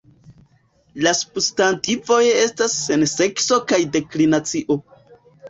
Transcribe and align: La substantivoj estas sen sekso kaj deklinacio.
La 1.07 1.11
substantivoj 1.19 2.23
estas 2.39 2.79
sen 2.87 3.05
sekso 3.13 3.61
kaj 3.75 3.81
deklinacio. 3.99 4.81